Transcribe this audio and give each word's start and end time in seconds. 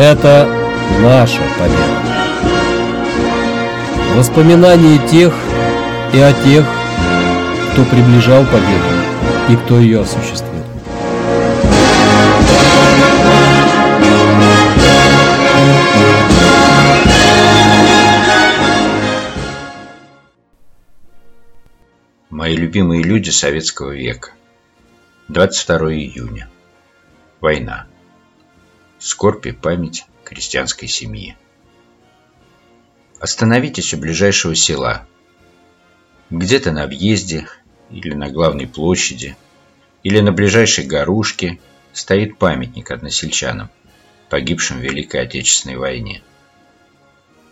Это 0.00 0.48
наша 1.00 1.42
победа. 1.58 1.82
Воспоминания 4.14 5.04
тех 5.08 5.34
и 6.14 6.20
о 6.20 6.32
тех, 6.32 6.64
кто 7.72 7.84
приближал 7.84 8.44
победу 8.44 8.84
и 9.48 9.56
кто 9.56 9.80
ее 9.80 10.02
осуществил. 10.02 10.62
Мои 22.30 22.54
любимые 22.54 23.02
люди 23.02 23.30
советского 23.30 23.90
века. 23.90 24.30
22 25.26 25.92
июня. 25.94 26.48
Война. 27.40 27.88
Скорбь 29.08 29.46
и 29.46 29.52
память 29.52 30.04
крестьянской 30.22 30.86
семьи. 30.86 31.34
Остановитесь 33.18 33.94
у 33.94 33.96
ближайшего 33.96 34.54
села. 34.54 35.06
Где-то 36.28 36.72
на 36.72 36.82
объезде 36.82 37.48
или 37.88 38.12
на 38.12 38.28
главной 38.28 38.66
площади 38.66 39.34
или 40.02 40.20
на 40.20 40.30
ближайшей 40.30 40.84
горушке 40.84 41.58
стоит 41.94 42.36
памятник 42.36 42.90
односельчанам, 42.90 43.70
погибшим 44.28 44.78
в 44.78 44.82
Великой 44.82 45.22
Отечественной 45.22 45.78
войне. 45.78 46.22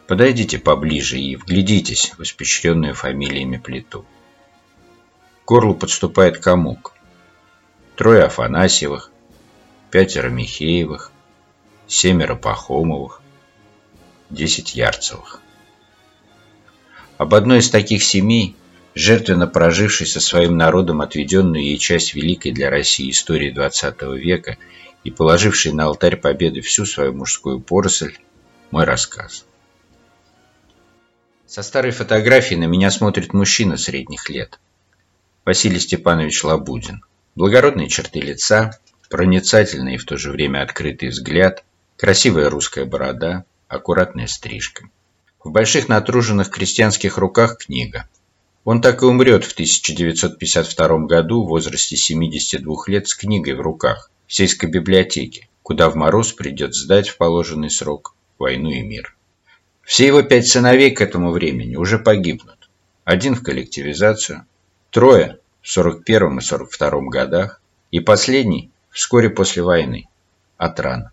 Подойдите 0.09 0.59
поближе 0.59 1.19
и 1.19 1.37
вглядитесь 1.37 2.13
в 2.19 2.23
испещренную 2.23 2.95
фамилиями 2.95 3.57
плиту. 3.57 4.05
К 5.43 5.49
горлу 5.49 5.75
подступает 5.75 6.39
комок. 6.39 6.93
Трое 7.97 8.25
Афанасьевых, 8.25 9.11
пятеро 9.91 10.29
Михеевых, 10.29 11.13
семеро 11.87 12.35
Пахомовых, 12.35 13.23
десять 14.29 14.75
Ярцевых. 14.75 15.41
Об 17.17 17.35
одной 17.35 17.59
из 17.59 17.71
таких 17.71 18.03
семей, 18.03 18.57
жертвенно 18.95 19.47
прожившей 19.47 20.07
со 20.07 20.21
своим 20.21 20.57
народом 20.57 21.01
отведенную 21.01 21.63
ей 21.63 21.79
часть 21.79 22.15
великой 22.15 22.53
для 22.53 22.71
России 22.71 23.11
истории 23.11 23.55
XX 23.55 24.19
века 24.19 24.59
и 25.05 25.11
положившей 25.11 25.73
на 25.73 25.85
алтарь 25.85 26.17
победы 26.17 26.61
всю 26.61 26.87
свою 26.87 27.13
мужскую 27.13 27.61
поросль, 27.61 28.17
мой 28.71 28.85
рассказ. 28.85 29.45
Со 31.47 31.63
старой 31.63 31.93
фотографии 31.93 32.57
на 32.57 32.65
меня 32.65 32.91
смотрит 32.91 33.33
мужчина 33.33 33.77
средних 33.77 34.29
лет. 34.29 34.59
Василий 35.45 35.79
Степанович 35.79 36.43
Лабудин. 36.43 37.05
Благородные 37.37 37.89
черты 37.89 38.21
лица, 38.21 38.81
проницательный 39.09 39.95
и 39.95 39.99
в 39.99 40.05
то 40.05 40.17
же 40.17 40.33
время 40.33 40.63
открытый 40.63 41.11
взгляд, 41.11 41.65
красивая 41.97 42.51
русская 42.51 42.85
борода, 42.85 43.45
аккуратная 43.69 44.27
стрижка. 44.27 44.89
В 45.43 45.51
больших 45.51 45.89
натруженных 45.89 46.51
крестьянских 46.51 47.19
руках 47.19 47.59
книга. 47.59 48.09
Он 48.65 48.81
так 48.83 49.03
и 49.03 49.07
умрет 49.07 49.45
в 49.45 49.53
1952 49.53 50.99
году 51.07 51.45
в 51.45 51.49
возрасте 51.49 51.97
72 51.97 52.77
лет 52.89 53.09
с 53.09 53.15
книгой 53.15 53.55
в 53.55 53.61
руках 53.61 54.11
в 54.27 54.35
сельской 54.35 54.69
библиотеке, 54.69 55.49
куда 55.63 55.89
в 55.89 55.95
мороз 55.95 56.33
придет 56.33 56.75
сдать 56.75 57.09
в 57.09 57.17
положенный 57.17 57.71
срок 57.71 58.15
«Войну 58.39 58.71
и 58.71 58.83
мир». 58.83 59.17
Все 59.83 60.09
его 60.09 60.23
пять 60.23 60.49
сыновей 60.49 60.91
к 60.91 61.01
этому 61.01 61.31
времени 61.31 61.77
уже 61.77 62.01
погибнут. 62.01 62.69
Один 63.05 63.37
в 63.37 63.43
коллективизацию, 63.43 64.45
трое 64.91 65.39
в 65.63 65.69
41 65.71 66.39
и 66.39 66.41
42 66.41 66.91
годах 67.09 67.63
и 67.93 68.01
последний 68.01 68.71
вскоре 68.91 69.31
после 69.31 69.63
войны 69.63 70.09
от 70.57 70.81
ран. 70.81 71.11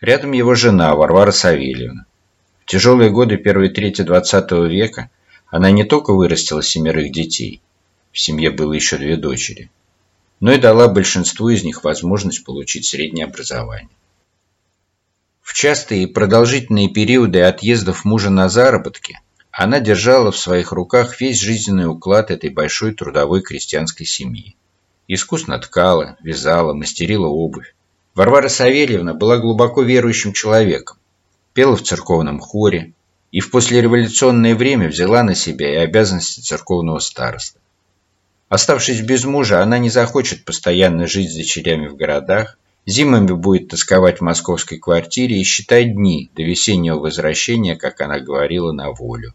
Рядом 0.00 0.32
его 0.32 0.54
жена 0.54 0.94
Варвара 0.94 1.30
Савельевна. 1.30 2.06
В 2.62 2.66
тяжелые 2.66 3.10
годы 3.10 3.36
первой 3.36 3.68
трети 3.68 4.00
20 4.00 4.50
века 4.70 5.10
она 5.48 5.70
не 5.70 5.84
только 5.84 6.14
вырастила 6.14 6.62
семерых 6.62 7.12
детей, 7.12 7.60
в 8.10 8.18
семье 8.18 8.50
было 8.50 8.72
еще 8.72 8.96
две 8.96 9.16
дочери, 9.16 9.70
но 10.40 10.52
и 10.52 10.58
дала 10.58 10.88
большинству 10.88 11.50
из 11.50 11.64
них 11.64 11.84
возможность 11.84 12.44
получить 12.44 12.86
среднее 12.86 13.26
образование. 13.26 13.90
В 15.42 15.52
частые 15.52 16.04
и 16.04 16.06
продолжительные 16.06 16.88
периоды 16.88 17.42
отъездов 17.42 18.04
мужа 18.04 18.30
на 18.30 18.48
заработки 18.48 19.20
она 19.50 19.80
держала 19.80 20.32
в 20.32 20.38
своих 20.38 20.72
руках 20.72 21.20
весь 21.20 21.40
жизненный 21.40 21.88
уклад 21.88 22.30
этой 22.30 22.48
большой 22.48 22.94
трудовой 22.94 23.42
крестьянской 23.42 24.06
семьи. 24.06 24.56
Искусно 25.08 25.58
ткала, 25.58 26.16
вязала, 26.22 26.72
мастерила 26.72 27.26
обувь. 27.26 27.74
Варвара 28.14 28.48
Савельевна 28.48 29.14
была 29.14 29.38
глубоко 29.38 29.82
верующим 29.82 30.32
человеком, 30.32 30.98
пела 31.52 31.76
в 31.76 31.82
церковном 31.82 32.40
хоре 32.40 32.92
и 33.30 33.40
в 33.40 33.50
послереволюционное 33.50 34.54
время 34.54 34.88
взяла 34.88 35.22
на 35.22 35.34
себя 35.34 35.72
и 35.72 35.84
обязанности 35.84 36.40
церковного 36.40 36.98
староста. 36.98 37.60
Оставшись 38.48 39.00
без 39.00 39.24
мужа, 39.24 39.62
она 39.62 39.78
не 39.78 39.90
захочет 39.90 40.44
постоянно 40.44 41.06
жить 41.06 41.30
с 41.30 41.36
дочерями 41.36 41.86
в 41.86 41.96
городах, 41.96 42.58
Зимами 42.86 43.32
будет 43.32 43.68
тосковать 43.68 44.18
в 44.18 44.22
московской 44.22 44.78
квартире 44.78 45.40
и 45.40 45.44
считать 45.44 45.94
дни 45.94 46.30
до 46.34 46.42
весеннего 46.42 46.98
возвращения, 46.98 47.76
как 47.76 48.00
она 48.00 48.18
говорила, 48.18 48.72
на 48.72 48.90
волю. 48.90 49.34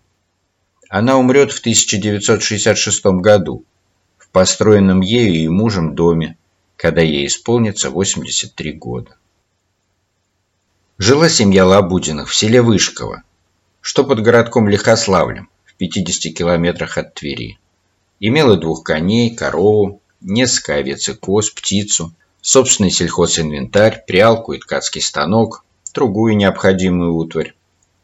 Она 0.89 1.17
умрет 1.17 1.51
в 1.51 1.59
1966 1.59 3.05
году 3.21 3.63
в 4.17 4.29
построенном 4.29 5.01
ею 5.01 5.35
и 5.35 5.47
мужем 5.47 5.95
доме, 5.95 6.37
когда 6.77 7.01
ей 7.01 7.27
исполнится 7.27 7.89
83 7.89 8.73
года. 8.73 9.15
Жила 10.97 11.29
семья 11.29 11.65
Лабудиных 11.65 12.29
в 12.29 12.35
селе 12.35 12.61
Вышково, 12.61 13.23
что 13.81 14.03
под 14.03 14.21
городком 14.21 14.69
Лихославлем, 14.69 15.49
в 15.65 15.75
50 15.75 16.33
километрах 16.33 16.97
от 16.97 17.13
Твери. 17.13 17.59
Имела 18.19 18.55
двух 18.57 18.83
коней, 18.83 19.35
корову, 19.35 20.01
несколько 20.21 20.75
овец 20.75 21.09
и 21.09 21.13
коз, 21.13 21.49
птицу– 21.49 22.13
собственный 22.45 22.91
сельхозинвентарь, 22.91 24.03
прялку 24.05 24.53
и 24.53 24.59
ткацкий 24.59 25.01
станок, 25.01 25.65
другую 25.95 26.37
необходимую 26.37 27.15
утварь. 27.15 27.55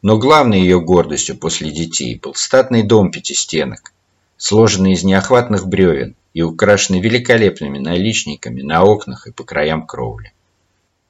Но 0.02 0.18
главной 0.18 0.60
ее 0.60 0.80
гордостью 0.80 1.36
после 1.36 1.70
детей 1.70 2.18
был 2.20 2.34
статный 2.34 2.82
дом 2.82 3.12
пятистенок, 3.12 3.92
сложенный 4.36 4.94
из 4.94 5.04
неохватных 5.04 5.68
бревен 5.68 6.16
и 6.34 6.42
украшенный 6.42 7.00
великолепными 7.00 7.78
наличниками 7.78 8.62
на 8.62 8.84
окнах 8.84 9.26
и 9.26 9.32
по 9.32 9.44
краям 9.44 9.86
кровли. 9.86 10.32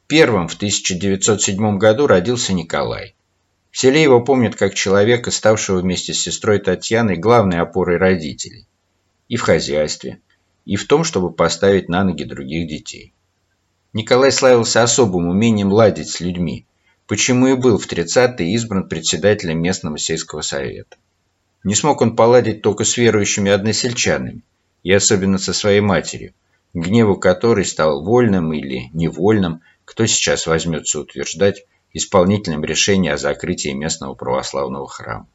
Первым 0.07 0.49
в 0.49 0.55
1907 0.55 1.79
году 1.79 2.07
родился 2.07 2.53
Николай. 2.53 3.15
В 3.71 3.79
селе 3.79 4.03
его 4.03 4.21
помнят 4.21 4.57
как 4.57 4.75
человека, 4.75 5.31
ставшего 5.31 5.81
вместе 5.81 6.13
с 6.13 6.21
сестрой 6.21 6.59
Татьяной 6.59 7.17
главной 7.17 7.61
опорой 7.61 7.97
родителей. 7.97 8.67
И 9.29 9.37
в 9.37 9.43
хозяйстве, 9.43 10.21
и 10.67 10.77
в 10.77 10.87
том, 10.87 11.05
чтобы 11.05 11.33
поставить 11.33 11.89
на 11.89 12.05
ноги 12.05 12.25
других 12.25 12.69
детей. 12.69 13.15
Николай 13.95 14.33
славился 14.33 14.83
особым 14.83 15.29
умением 15.29 15.73
ладить 15.73 16.11
с 16.11 16.21
людьми, 16.21 16.67
почему 17.07 17.49
и 17.49 17.55
был 17.55 17.79
в 17.79 17.87
30-е 17.87 18.55
избран 18.55 18.89
председателем 18.89 19.63
местного 19.63 19.99
сельского 19.99 20.43
совета. 20.43 20.97
Не 21.65 21.75
смог 21.75 22.01
он 22.01 22.17
поладить 22.17 22.63
только 22.63 22.85
с 22.85 22.97
верующими 22.97 23.51
односельчанами, 23.51 24.43
и 24.83 24.93
особенно 24.93 25.39
со 25.39 25.53
своей 25.53 25.81
матерью, 25.81 26.35
гневу 26.75 27.17
которой 27.17 27.65
стал 27.65 28.03
вольным 28.03 28.53
или 28.53 28.91
невольным, 28.93 29.63
кто 29.85 30.07
сейчас 30.07 30.47
возьмется 30.47 31.01
утверждать, 31.01 31.65
исполнительным 31.93 32.65
решение 32.65 33.13
о 33.13 33.19
закрытии 33.19 33.71
местного 33.71 34.15
православного 34.15 34.89
храма. 34.89 35.29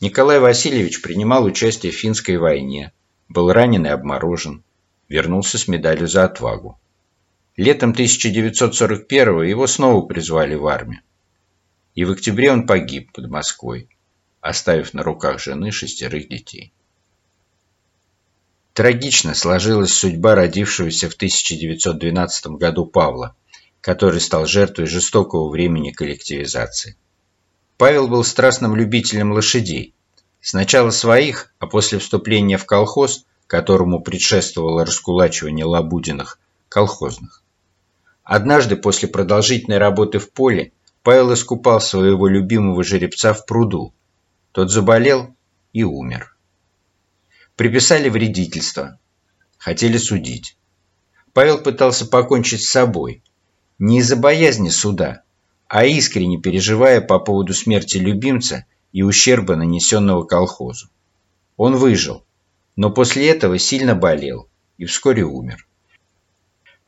Николай 0.00 0.40
Васильевич 0.40 1.02
принимал 1.02 1.44
участие 1.44 1.92
в 1.92 1.96
финской 1.96 2.36
войне, 2.38 2.92
был 3.28 3.52
ранен 3.52 3.86
и 3.86 3.90
обморожен, 3.90 4.64
вернулся 5.08 5.58
с 5.58 5.68
медалью 5.68 6.08
за 6.08 6.24
отвагу. 6.24 6.78
Летом 7.56 7.90
1941 7.90 9.42
его 9.42 9.66
снова 9.66 10.04
призвали 10.06 10.54
в 10.54 10.66
армию. 10.66 11.02
И 11.94 12.04
в 12.04 12.10
октябре 12.10 12.50
он 12.50 12.66
погиб 12.66 13.12
под 13.12 13.28
Москвой, 13.30 13.88
оставив 14.40 14.94
на 14.94 15.02
руках 15.04 15.38
жены 15.38 15.70
шестерых 15.70 16.28
детей. 16.28 16.72
Трагично 18.74 19.34
сложилась 19.34 19.94
судьба 19.94 20.34
родившегося 20.34 21.08
в 21.08 21.14
1912 21.14 22.46
году 22.58 22.86
Павла, 22.86 23.36
который 23.80 24.20
стал 24.20 24.46
жертвой 24.46 24.86
жестокого 24.86 25.48
времени 25.48 25.92
коллективизации. 25.92 26.96
Павел 27.76 28.08
был 28.08 28.24
страстным 28.24 28.74
любителем 28.74 29.30
лошадей. 29.30 29.94
Сначала 30.40 30.90
своих, 30.90 31.54
а 31.60 31.68
после 31.68 32.00
вступления 32.00 32.58
в 32.58 32.66
колхоз, 32.66 33.24
которому 33.46 34.00
предшествовало 34.02 34.84
раскулачивание 34.84 35.64
Лабудиных, 35.64 36.40
колхозных. 36.68 37.44
Однажды 38.24 38.74
после 38.74 39.06
продолжительной 39.06 39.78
работы 39.78 40.18
в 40.18 40.32
поле 40.32 40.72
Павел 41.04 41.32
искупал 41.32 41.80
своего 41.80 42.26
любимого 42.26 42.82
жеребца 42.82 43.34
в 43.34 43.46
пруду. 43.46 43.94
Тот 44.50 44.72
заболел 44.72 45.32
и 45.72 45.84
умер. 45.84 46.33
Приписали 47.56 48.08
вредительство. 48.08 48.98
Хотели 49.58 49.96
судить. 49.96 50.56
Павел 51.32 51.58
пытался 51.62 52.06
покончить 52.06 52.62
с 52.62 52.70
собой. 52.70 53.22
не 53.78 53.98
из-за 53.98 54.16
боязни 54.16 54.70
суда, 54.70 55.22
а 55.68 55.84
искренне 55.84 56.40
переживая 56.40 57.00
по 57.00 57.18
поводу 57.18 57.54
смерти 57.54 57.96
любимца 57.96 58.66
и 58.92 59.02
ущерба, 59.02 59.56
нанесенного 59.56 60.24
колхозу. 60.24 60.88
Он 61.56 61.76
выжил, 61.76 62.24
но 62.76 62.90
после 62.90 63.28
этого 63.28 63.58
сильно 63.58 63.94
болел 63.94 64.48
и 64.78 64.84
вскоре 64.84 65.24
умер. 65.24 65.66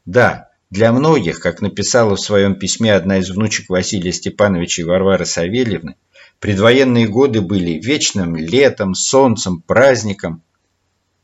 Да, 0.04 0.50
для 0.70 0.92
многих, 0.92 1.40
как 1.40 1.60
написала 1.60 2.16
в 2.16 2.20
своем 2.20 2.56
письме 2.56 2.94
одна 2.94 3.18
из 3.18 3.30
внучек 3.30 3.68
Василия 3.68 4.12
Степановича 4.12 4.82
и 4.82 4.84
Варвары 4.84 5.26
Савельевны, 5.26 5.96
предвоенные 6.40 7.06
годы 7.06 7.40
были 7.40 7.80
вечным 7.80 8.36
летом, 8.36 8.94
солнцем, 8.94 9.60
праздником. 9.60 10.42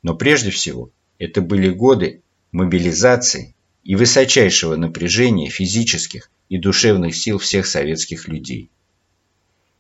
Но 0.03 0.15
прежде 0.15 0.51
всего 0.51 0.91
это 1.19 1.41
были 1.41 1.71
годы 1.71 2.23
мобилизации 2.51 3.55
и 3.85 3.97
высочайшего 3.97 4.77
напряжения 4.77 5.49
физических 5.49 6.31
и 6.49 6.59
душевных 6.59 7.17
сил 7.17 7.39
всех 7.39 7.67
советских 7.67 8.29
людей. 8.29 8.71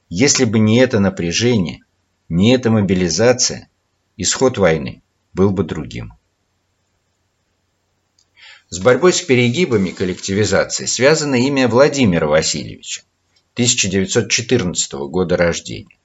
Если 0.08 0.44
бы 0.44 0.58
не 0.58 0.78
это 0.78 1.00
напряжение, 1.00 1.80
не 2.28 2.54
эта 2.54 2.70
мобилизация, 2.70 3.69
исход 4.16 4.58
войны 4.58 5.02
был 5.32 5.50
бы 5.50 5.64
другим. 5.64 6.14
С 8.69 8.78
борьбой 8.78 9.12
с 9.12 9.20
перегибами 9.20 9.90
коллективизации 9.90 10.86
связано 10.86 11.34
имя 11.34 11.69
Владимира 11.69 12.26
Васильевича, 12.26 13.02
1914 13.54 14.92
года 14.92 15.36
рождения. 15.36 15.98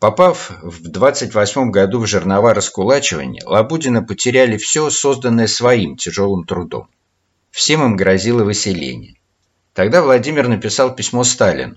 Попав 0.00 0.50
в 0.62 0.88
28 0.88 1.70
году 1.70 2.00
в 2.00 2.06
жернова 2.06 2.54
раскулачивания, 2.54 3.42
Лабудина 3.44 4.02
потеряли 4.02 4.56
все, 4.56 4.88
созданное 4.88 5.46
своим 5.46 5.98
тяжелым 5.98 6.46
трудом. 6.46 6.88
Всем 7.50 7.84
им 7.84 7.96
грозило 7.96 8.42
выселение. 8.42 9.16
Тогда 9.74 10.00
Владимир 10.00 10.48
написал 10.48 10.94
письмо 10.94 11.22
Сталину, 11.22 11.76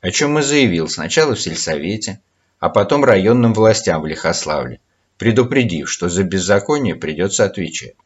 о 0.00 0.10
чем 0.10 0.38
и 0.38 0.42
заявил 0.42 0.88
сначала 0.88 1.34
в 1.34 1.40
сельсовете, 1.42 2.22
а 2.58 2.70
потом 2.70 3.04
районным 3.04 3.52
властям 3.52 4.00
в 4.00 4.06
Лихославле, 4.06 4.80
предупредив, 5.18 5.90
что 5.90 6.08
за 6.08 6.24
беззаконие 6.24 6.94
придется 6.94 7.44
отвечать. 7.44 7.96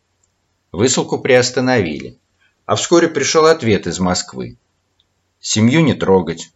Высылку 0.73 1.21
приостановили, 1.21 2.19
а 2.67 2.75
вскоре 2.75 3.07
пришел 3.07 3.47
ответ 3.47 3.87
из 3.87 4.01
Москвы. 4.01 4.57
Семью 5.39 5.85
не 5.85 5.95
трогать, 5.95 6.51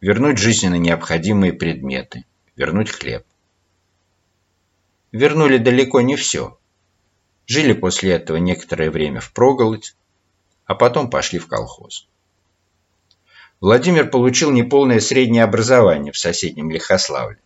вернуть 0.00 0.38
жизненно 0.38 0.76
необходимые 0.76 1.52
предметы, 1.52 2.24
вернуть 2.56 2.90
хлеб. 2.90 3.24
Вернули 5.10 5.58
далеко 5.58 6.00
не 6.00 6.16
все. 6.16 6.58
Жили 7.46 7.72
после 7.72 8.12
этого 8.12 8.36
некоторое 8.36 8.90
время 8.90 9.20
в 9.20 9.32
проголодь, 9.32 9.94
а 10.64 10.74
потом 10.74 11.10
пошли 11.10 11.38
в 11.38 11.48
колхоз. 11.48 12.08
Владимир 13.60 14.08
получил 14.08 14.50
неполное 14.50 15.00
среднее 15.00 15.44
образование 15.44 16.12
в 16.12 16.18
соседнем 16.18 16.70
Лихославле. 16.70 17.38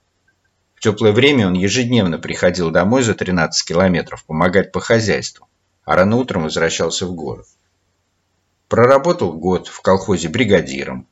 В 0.75 0.81
теплое 0.81 1.13
время 1.13 1.47
он 1.47 1.55
ежедневно 1.55 2.19
приходил 2.19 2.71
домой 2.71 3.03
за 3.03 3.15
13 3.15 3.67
километров 3.67 4.25
помогать 4.25 4.73
по 4.73 4.81
хозяйству 4.81 5.49
а 5.87 5.95
рано 5.95 6.17
утром 6.17 6.43
возвращался 6.43 7.07
в 7.07 7.15
город. 7.15 7.47
Проработал 8.69 9.33
год 9.33 9.69
в 9.69 9.81
колхозе 9.81 10.29
бригадиром 10.29 11.07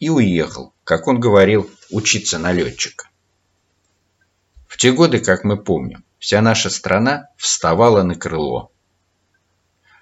и 0.00 0.08
уехал, 0.08 0.72
как 0.84 1.06
он 1.06 1.20
говорил, 1.20 1.70
учиться 1.90 2.38
на 2.38 2.50
летчика. 2.52 3.09
В 4.70 4.76
те 4.76 4.92
годы, 4.92 5.18
как 5.18 5.42
мы 5.42 5.56
помним, 5.56 6.04
вся 6.20 6.40
наша 6.40 6.70
страна 6.70 7.26
вставала 7.36 8.04
на 8.04 8.14
крыло. 8.14 8.70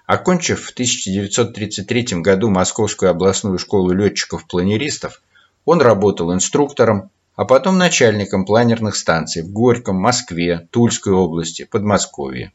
Окончив 0.05 0.63
в 0.63 0.69
1933 0.69 2.21
году 2.21 2.51
Московскую 2.51 3.09
областную 3.09 3.57
школу 3.57 3.91
летчиков-планеристов, 3.93 5.23
он 5.65 5.81
работал 5.81 6.31
инструктором, 6.31 7.09
а 7.35 7.45
потом 7.45 7.79
начальником 7.79 8.45
планерных 8.45 8.95
станций 8.95 9.41
в 9.41 9.51
Горьком, 9.51 9.95
Москве, 9.95 10.67
Тульской 10.69 11.13
области, 11.13 11.65
Подмосковье. 11.65 12.53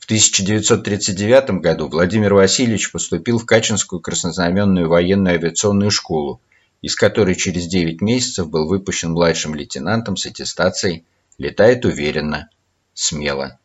В 0.00 0.04
1939 0.04 1.60
году 1.60 1.86
Владимир 1.86 2.34
Васильевич 2.34 2.90
поступил 2.90 3.38
в 3.38 3.46
Качинскую 3.46 4.00
краснознаменную 4.00 4.88
военную 4.88 5.36
авиационную 5.36 5.92
школу, 5.92 6.40
из 6.84 6.96
которой 6.96 7.34
через 7.34 7.66
9 7.66 8.02
месяцев 8.02 8.50
был 8.50 8.68
выпущен 8.68 9.12
младшим 9.12 9.54
лейтенантом 9.54 10.18
с 10.18 10.26
аттестацией 10.26 11.06
«Летает 11.38 11.86
уверенно, 11.86 12.50
смело. 12.92 13.58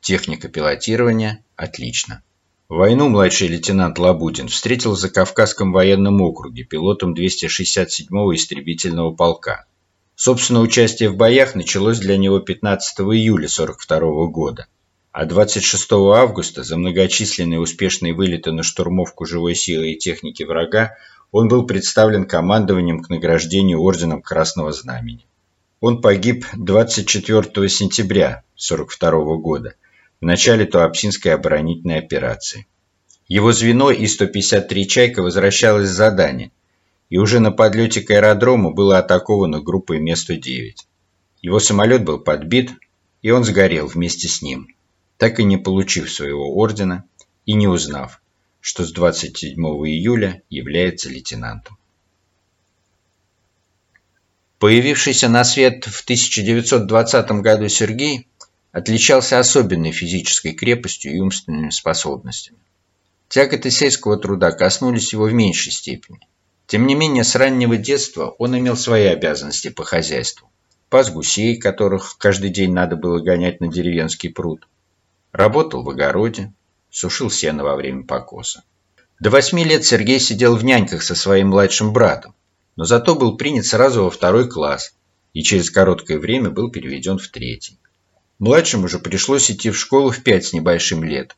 Техника 0.00 0.48
пилотирования– 0.48 1.44
отлично». 1.54 2.24
Войну 2.68 3.08
младший 3.08 3.46
лейтенант 3.46 4.00
Лабудин 4.00 4.48
встретил 4.48 4.96
за 4.96 5.08
Кавказском 5.08 5.70
военном 5.70 6.20
округе 6.20 6.64
пилотом 6.64 7.14
267-го 7.14 8.34
истребительного 8.34 9.14
полка. 9.14 9.66
Собственно, 10.16 10.58
участие 10.58 11.10
в 11.10 11.16
боях 11.16 11.54
началось 11.54 12.00
для 12.00 12.16
него 12.16 12.40
15 12.40 12.98
июля 13.02 13.46
1942 13.46 14.26
года 14.26 14.66
а 15.14 15.26
26 15.26 15.92
августа 15.92 16.64
за 16.64 16.76
многочисленные 16.76 17.60
успешные 17.60 18.14
вылеты 18.14 18.50
на 18.50 18.64
штурмовку 18.64 19.26
живой 19.26 19.54
силы 19.54 19.92
и 19.92 19.96
техники 19.96 20.42
врага 20.42 20.96
он 21.34 21.48
был 21.48 21.66
представлен 21.66 22.26
командованием 22.26 23.02
к 23.02 23.08
награждению 23.08 23.82
орденом 23.82 24.22
Красного 24.22 24.70
Знамени. 24.70 25.26
Он 25.80 26.00
погиб 26.00 26.46
24 26.54 27.68
сентября 27.68 28.44
1942 28.54 29.36
года 29.38 29.74
в 30.20 30.24
начале 30.24 30.64
Туапсинской 30.64 31.34
оборонительной 31.34 31.98
операции. 31.98 32.68
Его 33.26 33.50
звено 33.50 33.90
И-153 33.90 34.84
«Чайка» 34.84 35.22
возвращалось 35.22 35.88
с 35.88 35.96
задания, 35.96 36.52
и 37.10 37.18
уже 37.18 37.40
на 37.40 37.50
подлете 37.50 38.02
к 38.02 38.12
аэродрому 38.12 38.72
было 38.72 38.98
атаковано 38.98 39.60
группой 39.60 39.98
Ме-109. 39.98 40.74
Его 41.42 41.58
самолет 41.58 42.04
был 42.04 42.20
подбит, 42.20 42.70
и 43.22 43.32
он 43.32 43.42
сгорел 43.42 43.88
вместе 43.88 44.28
с 44.28 44.40
ним 44.40 44.68
так 45.16 45.40
и 45.40 45.44
не 45.44 45.56
получив 45.56 46.12
своего 46.12 46.56
ордена 46.56 47.04
и 47.44 47.54
не 47.54 47.66
узнав, 47.66 48.20
что 48.64 48.82
с 48.82 48.92
27 48.92 49.60
июля 49.60 50.40
является 50.48 51.10
лейтенантом. 51.10 51.76
Появившийся 54.58 55.28
на 55.28 55.44
свет 55.44 55.84
в 55.84 56.02
1920 56.02 57.30
году 57.42 57.68
Сергей 57.68 58.26
отличался 58.72 59.38
особенной 59.38 59.92
физической 59.92 60.52
крепостью 60.52 61.14
и 61.14 61.20
умственными 61.20 61.68
способностями. 61.68 62.56
Тяготы 63.28 63.70
сельского 63.70 64.16
труда 64.16 64.50
коснулись 64.50 65.12
его 65.12 65.24
в 65.24 65.34
меньшей 65.34 65.70
степени. 65.70 66.20
Тем 66.66 66.86
не 66.86 66.94
менее, 66.94 67.24
с 67.24 67.34
раннего 67.34 67.76
детства 67.76 68.34
он 68.38 68.58
имел 68.58 68.78
свои 68.78 69.04
обязанности 69.04 69.68
по 69.68 69.84
хозяйству. 69.84 70.50
Пас 70.88 71.10
гусей, 71.10 71.58
которых 71.58 72.16
каждый 72.16 72.48
день 72.48 72.72
надо 72.72 72.96
было 72.96 73.20
гонять 73.20 73.60
на 73.60 73.68
деревенский 73.68 74.30
пруд, 74.30 74.66
Работал 75.32 75.82
в 75.82 75.90
огороде, 75.90 76.54
сушил 76.94 77.28
сено 77.28 77.64
во 77.64 77.74
время 77.74 78.04
покоса. 78.04 78.62
До 79.18 79.30
восьми 79.30 79.64
лет 79.64 79.84
Сергей 79.84 80.20
сидел 80.20 80.56
в 80.56 80.64
няньках 80.64 81.02
со 81.02 81.14
своим 81.14 81.48
младшим 81.48 81.92
братом, 81.92 82.34
но 82.76 82.84
зато 82.84 83.16
был 83.16 83.36
принят 83.36 83.66
сразу 83.66 84.04
во 84.04 84.10
второй 84.10 84.48
класс 84.48 84.94
и 85.32 85.42
через 85.42 85.70
короткое 85.70 86.18
время 86.18 86.50
был 86.50 86.70
переведен 86.70 87.18
в 87.18 87.28
третий. 87.28 87.78
Младшему 88.38 88.86
же 88.86 89.00
пришлось 89.00 89.50
идти 89.50 89.70
в 89.70 89.78
школу 89.78 90.10
в 90.10 90.22
пять 90.22 90.46
с 90.46 90.52
небольшим 90.52 91.02
лет. 91.02 91.36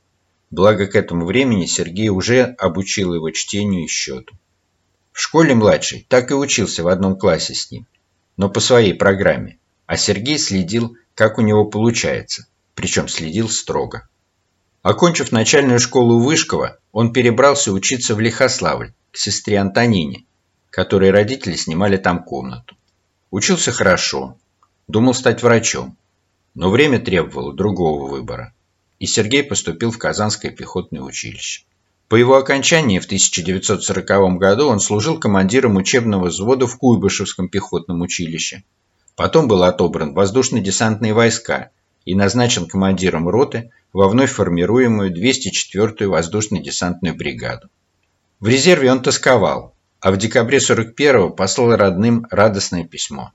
Благо 0.50 0.86
к 0.86 0.94
этому 0.94 1.24
времени 1.24 1.64
Сергей 1.64 2.10
уже 2.10 2.42
обучил 2.58 3.14
его 3.14 3.30
чтению 3.30 3.84
и 3.84 3.88
счету. 3.88 4.34
В 5.12 5.20
школе 5.20 5.54
младший 5.54 6.06
так 6.08 6.30
и 6.30 6.34
учился 6.34 6.82
в 6.82 6.88
одном 6.88 7.16
классе 7.16 7.54
с 7.54 7.70
ним, 7.70 7.86
но 8.36 8.50
по 8.50 8.60
своей 8.60 8.92
программе, 8.92 9.58
а 9.86 9.96
Сергей 9.96 10.38
следил, 10.38 10.96
как 11.14 11.38
у 11.38 11.40
него 11.40 11.64
получается– 11.64 12.46
причем 12.76 13.08
следил 13.08 13.48
строго. 13.48 14.06
Окончив 14.88 15.32
начальную 15.32 15.80
школу 15.80 16.20
Вышкова, 16.20 16.78
он 16.92 17.12
перебрался 17.12 17.72
учиться 17.72 18.14
в 18.14 18.20
Лихославль 18.20 18.92
к 19.10 19.16
сестре 19.16 19.58
Антонине, 19.58 20.26
которой 20.70 21.10
родители 21.10 21.56
снимали 21.56 21.96
там 21.96 22.22
комнату. 22.22 22.76
Учился 23.32 23.72
хорошо, 23.72 24.38
думал 24.86 25.12
стать 25.12 25.42
врачом, 25.42 25.96
но 26.54 26.70
время 26.70 27.00
требовало 27.00 27.52
другого 27.52 28.08
выбора, 28.08 28.54
и 29.00 29.06
Сергей 29.06 29.42
поступил 29.42 29.90
в 29.90 29.98
Казанское 29.98 30.52
пехотное 30.52 31.02
училище. 31.02 31.64
По 32.06 32.14
его 32.14 32.36
окончании 32.36 33.00
в 33.00 33.06
1940 33.06 34.38
году 34.38 34.68
он 34.68 34.78
служил 34.78 35.18
командиром 35.18 35.74
учебного 35.74 36.26
взвода 36.26 36.68
в 36.68 36.78
Куйбышевском 36.78 37.48
пехотном 37.48 38.02
училище. 38.02 38.62
Потом 39.16 39.48
был 39.48 39.64
отобран 39.64 40.14
воздушно-десантные 40.14 41.12
войска 41.12 41.70
и 42.06 42.14
назначен 42.14 42.66
командиром 42.66 43.28
роты 43.28 43.70
во 43.92 44.08
вновь 44.08 44.32
формируемую 44.32 45.12
204-ю 45.12 46.10
воздушно-десантную 46.10 47.14
бригаду. 47.14 47.68
В 48.40 48.48
резерве 48.48 48.90
он 48.90 49.02
тосковал, 49.02 49.74
а 50.00 50.12
в 50.12 50.16
декабре 50.16 50.58
41-го 50.58 51.30
послал 51.30 51.76
родным 51.76 52.26
радостное 52.30 52.84
письмо, 52.84 53.32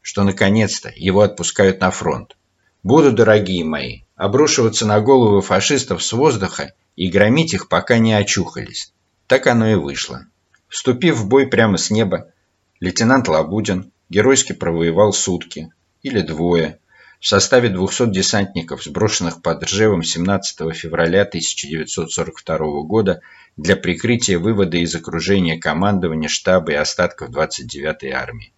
что 0.00 0.22
наконец-то 0.24 0.90
его 0.94 1.20
отпускают 1.20 1.80
на 1.80 1.90
фронт. 1.90 2.36
«Буду, 2.82 3.12
дорогие 3.12 3.64
мои, 3.64 4.00
обрушиваться 4.16 4.86
на 4.86 5.00
головы 5.00 5.40
фашистов 5.42 6.02
с 6.02 6.12
воздуха 6.12 6.72
и 6.96 7.08
громить 7.10 7.54
их, 7.54 7.68
пока 7.68 7.98
не 7.98 8.12
очухались. 8.12 8.92
Так 9.26 9.46
оно 9.46 9.68
и 9.68 9.74
вышло. 9.74 10.26
Вступив 10.68 11.16
в 11.16 11.28
бой 11.28 11.46
прямо 11.46 11.76
с 11.76 11.90
неба, 11.90 12.32
лейтенант 12.80 13.28
Лабудин 13.28 13.92
геройски 14.10 14.52
провоевал 14.52 15.12
сутки 15.12 15.72
или 16.02 16.20
двое 16.20 16.78
в 17.22 17.28
составе 17.28 17.68
200 17.68 18.10
десантников, 18.10 18.82
сброшенных 18.82 19.42
под 19.42 19.62
Ржевом 19.62 20.02
17 20.02 20.74
февраля 20.74 21.22
1942 21.22 22.82
года 22.82 23.20
для 23.56 23.76
прикрытия 23.76 24.40
вывода 24.40 24.76
из 24.76 24.92
окружения 24.96 25.56
командования 25.56 26.26
штаба 26.26 26.72
и 26.72 26.74
остатков 26.74 27.30
29-й 27.30 28.10
армии. 28.10 28.52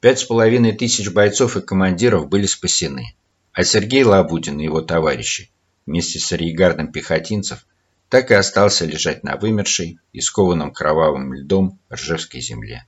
Пять 0.00 0.20
с 0.20 0.24
половиной 0.24 0.72
тысяч 0.72 1.10
бойцов 1.10 1.58
и 1.58 1.60
командиров 1.60 2.30
были 2.30 2.46
спасены, 2.46 3.14
а 3.52 3.62
Сергей 3.62 4.04
Лабудин 4.04 4.58
и 4.58 4.64
его 4.64 4.80
товарищи 4.80 5.50
вместе 5.84 6.18
с 6.18 6.32
арьегардом 6.32 6.90
пехотинцев 6.90 7.66
так 8.08 8.30
и 8.30 8.34
остался 8.34 8.86
лежать 8.86 9.22
на 9.22 9.36
вымершей 9.36 9.98
и 10.14 10.22
скованном 10.22 10.72
кровавым 10.72 11.34
льдом 11.34 11.78
Ржевской 11.92 12.40
земле. 12.40 12.86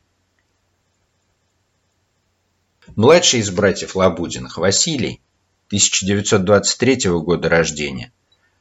Младший 2.97 3.41
из 3.41 3.51
братьев 3.51 3.95
Лабудиных, 3.95 4.59
Василий, 4.59 5.21
1923 5.69 7.11
года 7.21 7.49
рождения, 7.49 8.13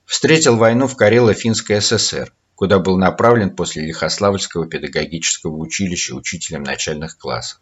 встретил 0.05 0.55
войну 0.55 0.87
в 0.87 0.95
Карело-Финской 0.95 1.81
ССР, 1.81 2.31
куда 2.53 2.77
был 2.77 2.97
направлен 2.97 3.55
после 3.55 3.83
Лихославльского 3.85 4.67
педагогического 4.67 5.55
училища 5.55 6.13
учителем 6.13 6.61
начальных 6.61 7.17
классов. 7.17 7.59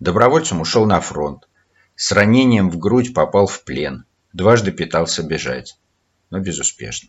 Добровольцем 0.00 0.60
ушел 0.60 0.84
на 0.84 1.00
фронт. 1.00 1.48
С 1.96 2.12
ранением 2.12 2.70
в 2.70 2.78
грудь 2.78 3.14
попал 3.14 3.46
в 3.46 3.64
плен. 3.64 4.04
Дважды 4.34 4.70
пытался 4.70 5.22
бежать, 5.22 5.78
но 6.28 6.40
безуспешно. 6.40 7.08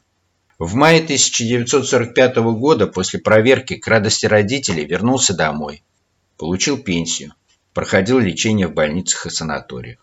В 0.60 0.76
мае 0.76 1.04
1945 1.04 2.38
года 2.38 2.88
после 2.88 3.20
проверки 3.20 3.76
к 3.76 3.86
радости 3.86 4.28
родителей 4.28 4.86
вернулся 4.86 5.36
домой. 5.36 5.84
Получил 6.38 6.78
пенсию 6.78 7.34
проходил 7.74 8.20
лечение 8.20 8.68
в 8.68 8.74
больницах 8.74 9.26
и 9.26 9.30
санаториях. 9.30 10.00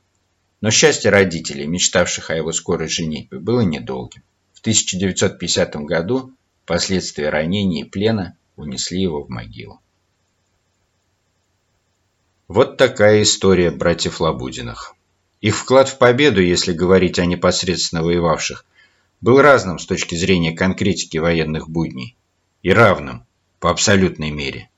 Но 0.60 0.70
счастье 0.70 1.10
родителей, 1.10 1.66
мечтавших 1.66 2.30
о 2.30 2.36
его 2.36 2.52
скорой 2.52 2.88
женитьбе, 2.88 3.38
было 3.38 3.60
недолгим. 3.60 4.22
В 4.52 4.60
1950 4.60 5.76
году 5.86 6.32
последствия 6.66 7.30
ранения 7.30 7.84
и 7.84 7.88
плена 7.88 8.36
унесли 8.56 9.00
его 9.00 9.22
в 9.22 9.30
могилу. 9.30 9.80
Вот 12.46 12.76
такая 12.76 13.22
история 13.22 13.70
братьев 13.70 14.20
Лабудиных. 14.20 14.94
Их 15.40 15.56
вклад 15.56 15.88
в 15.88 15.96
победу, 15.96 16.42
если 16.42 16.72
говорить 16.72 17.18
о 17.18 17.24
непосредственно 17.24 18.02
воевавших, 18.02 18.66
был 19.20 19.40
разным 19.40 19.78
с 19.78 19.86
точки 19.86 20.14
зрения 20.14 20.52
конкретики 20.52 21.16
военных 21.16 21.70
будней 21.70 22.16
и 22.62 22.72
равным 22.72 23.24
по 23.60 23.70
абсолютной 23.70 24.30
мере, 24.30 24.68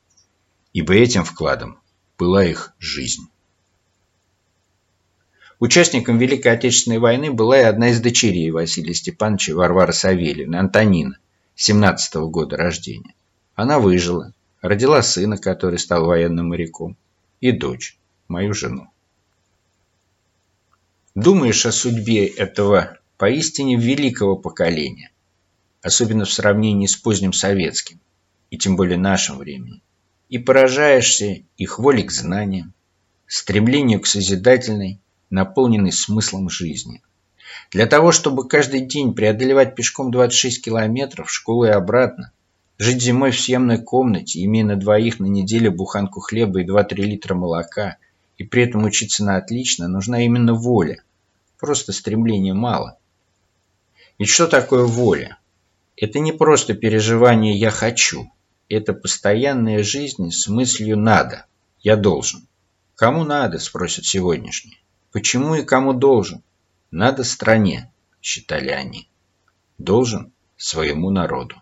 ибо 0.71 0.93
этим 0.93 1.25
вкладом 1.25 1.79
была 2.17 2.45
их 2.45 2.73
жизнь. 2.79 3.27
Участником 5.59 6.17
Великой 6.17 6.53
Отечественной 6.53 6.99
войны 6.99 7.31
была 7.31 7.59
и 7.59 7.63
одна 7.63 7.89
из 7.89 8.01
дочерей 8.01 8.51
Василия 8.51 8.93
Степановича 8.93 9.55
Варвара 9.55 9.91
Савельевна, 9.91 10.59
Антонина, 10.59 11.17
17 11.55 12.15
-го 12.15 12.29
года 12.29 12.57
рождения. 12.57 13.15
Она 13.55 13.79
выжила, 13.79 14.33
родила 14.61 15.01
сына, 15.01 15.37
который 15.37 15.79
стал 15.79 16.05
военным 16.05 16.49
моряком, 16.49 16.97
и 17.39 17.51
дочь, 17.51 17.97
мою 18.27 18.53
жену. 18.53 18.89
Думаешь 21.15 21.65
о 21.65 21.71
судьбе 21.71 22.27
этого 22.27 22.97
поистине 23.17 23.77
великого 23.77 24.35
поколения, 24.35 25.11
особенно 25.81 26.25
в 26.25 26.33
сравнении 26.33 26.87
с 26.87 26.95
поздним 26.95 27.31
советским, 27.31 27.99
и 28.49 28.57
тем 28.57 28.75
более 28.75 28.97
нашим 28.97 29.37
временем 29.37 29.81
и 30.29 30.37
поражаешься 30.37 31.43
их 31.57 31.79
воле 31.79 32.03
к 32.03 32.11
знаниям, 32.11 32.73
стремлению 33.27 34.01
к 34.01 34.07
созидательной, 34.07 34.99
наполненной 35.29 35.91
смыслом 35.91 36.49
жизни. 36.49 37.01
Для 37.71 37.85
того, 37.85 38.11
чтобы 38.11 38.47
каждый 38.47 38.81
день 38.81 39.13
преодолевать 39.13 39.75
пешком 39.75 40.11
26 40.11 40.63
километров 40.63 41.27
в 41.27 41.33
школу 41.33 41.65
и 41.65 41.69
обратно, 41.69 42.31
жить 42.77 43.01
зимой 43.01 43.31
в 43.31 43.39
съемной 43.39 43.81
комнате, 43.81 44.43
имея 44.43 44.65
на 44.65 44.75
двоих 44.75 45.19
на 45.19 45.25
неделю 45.25 45.71
буханку 45.71 46.19
хлеба 46.19 46.61
и 46.61 46.67
2-3 46.67 46.95
литра 46.95 47.35
молока, 47.35 47.97
и 48.37 48.43
при 48.43 48.63
этом 48.63 48.83
учиться 48.83 49.23
на 49.23 49.37
отлично, 49.37 49.87
нужна 49.87 50.23
именно 50.23 50.53
воля. 50.53 51.03
Просто 51.59 51.93
стремления 51.93 52.53
мало. 52.53 52.97
Ведь 54.19 54.29
что 54.29 54.47
такое 54.47 54.83
воля? 54.83 55.37
Это 55.95 56.19
не 56.19 56.31
просто 56.31 56.73
переживание 56.73 57.55
«я 57.55 57.71
хочу», 57.71 58.32
это 58.73 58.93
постоянная 58.93 59.83
жизнь 59.83 60.31
с 60.31 60.47
мыслью 60.47 60.97
«надо», 60.97 61.45
«я 61.81 61.95
должен». 61.95 62.47
Кому 62.95 63.23
надо, 63.23 63.59
спросят 63.59 64.05
сегодняшние. 64.05 64.77
Почему 65.11 65.55
и 65.55 65.63
кому 65.63 65.93
должен? 65.93 66.43
Надо 66.91 67.23
стране, 67.23 67.91
считали 68.21 68.69
они. 68.69 69.09
Должен 69.77 70.31
своему 70.57 71.09
народу. 71.09 71.61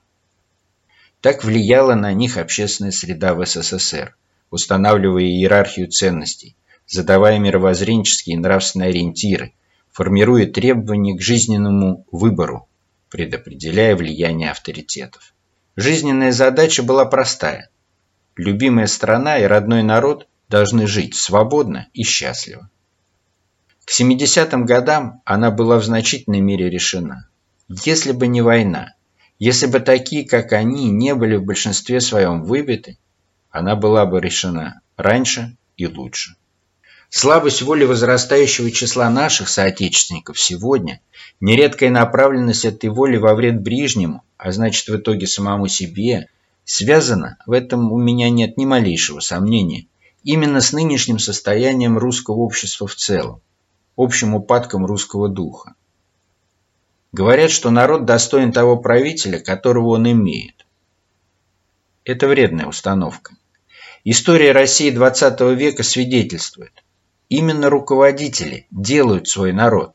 Так 1.22 1.44
влияла 1.44 1.96
на 1.96 2.13
них 2.13 2.38
общественная 2.38 2.91
среда 2.91 3.34
в 3.34 3.46
СССР, 3.46 4.15
устанавливая 4.50 5.24
иерархию 5.24 5.89
ценностей, 5.89 6.56
задавая 6.86 7.39
мировоззренческие 7.39 8.36
и 8.36 8.39
нравственные 8.39 8.89
ориентиры, 8.89 9.53
формируя 9.91 10.46
требования 10.48 11.18
к 11.18 11.22
жизненному 11.22 12.06
выбору, 12.12 12.68
предопределяя 13.10 13.96
влияние 13.96 14.51
авторитетов. 14.51 15.34
Жизненная 15.77 16.31
задача 16.31 16.83
была 16.83 17.05
простая. 17.05 17.69
Любимая 18.35 18.87
страна 18.87 19.37
и 19.37 19.43
родной 19.43 19.83
народ 19.83 20.27
должны 20.49 20.85
жить 20.85 21.15
свободно 21.15 21.87
и 21.93 22.03
счастливо. 22.03 22.69
К 23.85 23.99
70-м 23.99 24.65
годам 24.65 25.21
она 25.25 25.49
была 25.49 25.77
в 25.77 25.83
значительной 25.83 26.41
мере 26.41 26.69
решена. 26.69 27.29
Если 27.69 28.11
бы 28.11 28.27
не 28.27 28.41
война, 28.41 28.95
если 29.39 29.65
бы 29.65 29.79
такие, 29.79 30.27
как 30.27 30.51
они, 30.51 30.91
не 30.91 31.15
были 31.15 31.37
в 31.37 31.45
большинстве 31.45 32.01
своем 32.01 32.43
выбиты, 32.43 32.97
она 33.49 33.75
была 33.75 34.05
бы 34.05 34.19
решена 34.19 34.81
раньше 34.97 35.55
и 35.77 35.87
лучше. 35.87 36.35
Слабость 37.09 37.61
воли 37.61 37.85
возрастающего 37.85 38.71
числа 38.71 39.09
наших 39.09 39.49
соотечественников 39.49 40.39
сегодня, 40.39 41.01
нередкая 41.39 41.89
направленность 41.89 42.65
этой 42.65 42.89
воли 42.89 43.17
во 43.17 43.35
вред 43.35 43.61
ближнему, 43.61 44.23
а 44.41 44.51
значит 44.51 44.88
в 44.88 44.98
итоге 44.98 45.27
самому 45.27 45.67
себе, 45.67 46.27
связана, 46.65 47.38
в 47.45 47.51
этом 47.51 47.91
у 47.91 47.98
меня 48.00 48.31
нет 48.31 48.57
ни 48.57 48.65
малейшего 48.65 49.19
сомнения, 49.19 49.86
именно 50.24 50.62
с 50.62 50.74
нынешним 50.74 51.19
состоянием 51.19 51.98
русского 51.98 52.38
общества 52.38 52.88
в 52.88 52.95
целом, 52.95 53.39
общим 53.95 54.33
упадком 54.33 54.86
русского 54.86 55.29
духа. 55.29 55.75
Говорят, 57.12 57.51
что 57.51 57.69
народ 57.69 58.05
достоин 58.05 58.51
того 58.51 58.77
правителя, 58.77 59.39
которого 59.39 59.89
он 59.89 60.12
имеет. 60.12 60.65
Это 62.03 62.27
вредная 62.27 62.65
установка. 62.65 63.36
История 64.03 64.53
России 64.53 64.91
XX 64.91 65.53
века 65.53 65.83
свидетельствует– 65.83 66.74
Именно 67.31 67.69
руководители 67.69 68.67
делают 68.71 69.29
свой 69.29 69.53
народ, 69.53 69.93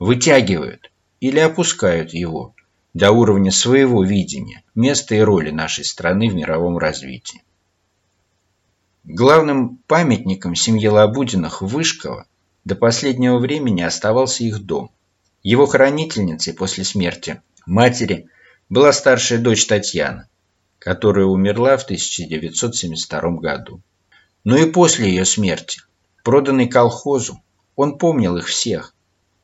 вытягивают 0.00 0.90
или 1.20 1.38
опускают 1.38 2.12
его 2.12 2.56
до 2.94 3.10
уровня 3.10 3.50
своего 3.50 4.04
видения, 4.04 4.62
места 4.74 5.14
и 5.14 5.20
роли 5.20 5.50
нашей 5.50 5.84
страны 5.84 6.28
в 6.28 6.34
мировом 6.34 6.78
развитии. 6.78 7.42
Главным 9.04 9.78
памятником 9.86 10.54
семьи 10.54 10.86
Лабудиных 10.86 11.62
Вышкова 11.62 12.26
до 12.64 12.76
последнего 12.76 13.38
времени 13.38 13.82
оставался 13.82 14.44
их 14.44 14.64
дом. 14.64 14.90
Его 15.42 15.66
хранительницей 15.66 16.54
после 16.54 16.84
смерти 16.84 17.42
матери 17.66 18.28
была 18.68 18.92
старшая 18.92 19.40
дочь 19.40 19.66
Татьяна, 19.66 20.28
которая 20.78 21.26
умерла 21.26 21.76
в 21.76 21.84
1972 21.84 23.20
году. 23.38 23.80
Но 24.44 24.56
и 24.56 24.70
после 24.70 25.08
ее 25.08 25.24
смерти 25.24 25.80
проданный 26.22 26.68
колхозу. 26.68 27.42
Он 27.74 27.98
помнил 27.98 28.36
их 28.36 28.46
всех. 28.46 28.94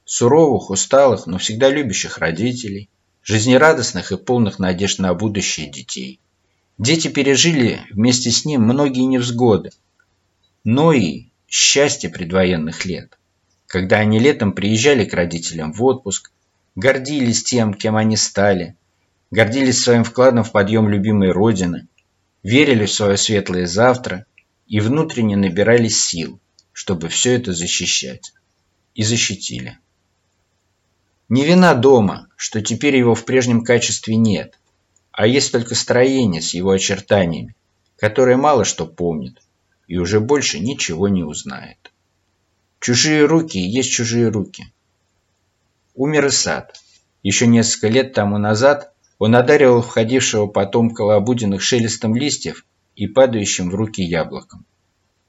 Суровых, 0.05 0.71
усталых, 0.71 1.26
но 1.26 1.38
всегда 1.38 1.69
любящих 1.69 2.19
родителей, 2.19 2.88
жизнерадостных 3.28 4.11
и 4.11 4.16
полных 4.16 4.58
надежд 4.58 4.99
на 4.99 5.12
будущее 5.12 5.70
детей. 5.70 6.18
Дети 6.78 7.08
пережили 7.08 7.82
вместе 7.90 8.30
с 8.30 8.47
ним 8.47 8.62
многие 8.62 9.04
невзгоды, 9.04 9.70
но 10.64 10.94
и 10.94 11.26
счастье 11.47 12.08
предвоенных 12.08 12.87
лет. 12.87 13.18
Когда 13.66 13.99
они 13.99 14.18
летом 14.18 14.52
приезжали 14.52 15.04
к 15.04 15.12
родителям 15.12 15.75
в 15.75 15.85
отпуск, 15.85 16.32
гордились 16.75 17.44
тем, 17.44 17.75
кем 17.75 17.97
они 17.97 18.16
стали, 18.16 18.76
гордились 19.30 19.78
своим 19.78 20.04
вкладом 20.04 20.42
в 20.42 20.50
подъем 20.50 20.88
любимой 20.88 21.30
Родины, 21.30 21.87
верили 22.42 22.87
в 22.87 22.92
свое 22.92 23.18
светлое 23.18 23.66
завтра 23.66 24.25
и 24.66 24.80
внутренне 24.80 25.37
набирались 25.37 26.02
сил, 26.02 26.40
чтобы 26.73 27.08
все 27.08 27.35
это 27.35 27.52
защищать. 27.52 28.32
И 28.94 29.02
защитили. 29.02 29.78
Не 31.28 31.44
вина 31.44 31.75
дома, 31.75 32.28
что 32.37 32.62
теперь 32.62 32.97
его 32.97 33.14
в 33.14 33.25
прежнем 33.26 33.62
качестве 33.62 34.16
нет, 34.16 34.58
а 35.12 35.26
есть 35.26 35.52
только 35.52 35.75
строение 35.75 36.40
с 36.40 36.54
его 36.54 36.70
очертаниями, 36.70 37.54
которое 37.97 38.37
мало 38.37 38.64
что 38.64 38.87
помнит 38.87 39.42
и 39.88 39.97
уже 39.99 40.20
больше 40.20 40.58
ничего 40.61 41.08
не 41.08 41.25
узнает. 41.25 41.92
Чужие 42.80 43.25
руки 43.25 43.58
есть 43.58 43.90
чужие 43.90 44.28
руки. 44.28 44.73
Умер 45.94 46.26
и 46.26 46.30
сад. 46.30 46.80
Еще 47.23 47.47
несколько 47.47 47.88
лет 47.88 48.12
тому 48.12 48.38
назад 48.38 48.94
он 49.18 49.35
одаривал 49.35 49.82
входившего 49.82 50.47
потомка 50.47 51.02
Лабудиных 51.02 51.61
шелестом 51.61 52.14
листьев 52.14 52.64
и 52.94 53.06
падающим 53.06 53.70
в 53.70 53.75
руки 53.75 54.02
яблоком. 54.02 54.64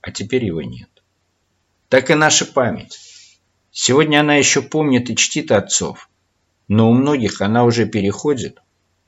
А 0.02 0.12
теперь 0.12 0.46
его 0.46 0.62
нет. 0.62 0.90
Так 1.88 2.12
и 2.12 2.14
наша 2.14 2.46
память. 2.46 3.00
Сегодня 3.72 4.22
она 4.22 4.36
еще 4.36 4.62
помнит 4.62 5.10
и 5.10 5.16
чтит 5.16 5.52
отцов, 5.52 6.10
но 6.68 6.90
у 6.90 6.94
многих 6.94 7.42
она 7.42 7.64
уже 7.64 7.86
переходит, 7.86 8.60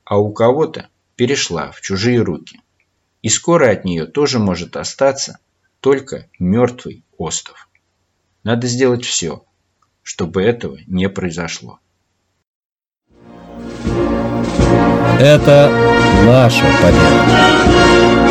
а 0.04 0.18
у 0.18 0.32
кого-то 0.32 0.88
перешла 1.16 1.72
в 1.72 1.80
чужие 1.80 2.22
руки. 2.22 2.60
И 3.22 3.28
скоро 3.28 3.70
от 3.70 3.84
нее 3.84 4.06
тоже 4.06 4.38
может 4.38 4.76
остаться 4.76 5.38
только 5.80 6.28
мертвый 6.38 7.04
остов. 7.16 7.68
Надо 8.44 8.66
сделать 8.66 9.04
все, 9.04 9.44
чтобы 10.02 10.42
этого 10.42 10.78
не 10.86 11.08
произошло. 11.08 11.78
Это 15.20 15.70
наша 16.24 16.64
победа. 16.80 18.21